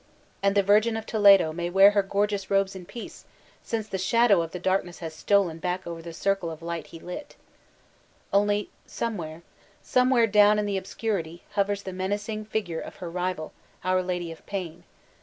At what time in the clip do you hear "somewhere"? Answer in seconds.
8.87-9.43, 9.83-10.25